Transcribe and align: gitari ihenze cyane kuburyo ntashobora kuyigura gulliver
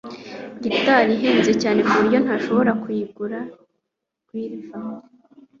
gitari 0.63 1.09
ihenze 1.17 1.51
cyane 1.61 1.79
kuburyo 1.87 2.17
ntashobora 2.23 2.71
kuyigura 2.81 3.39
gulliver 4.27 4.83